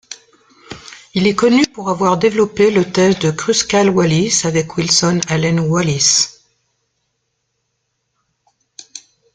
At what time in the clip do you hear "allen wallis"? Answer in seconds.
5.27-6.27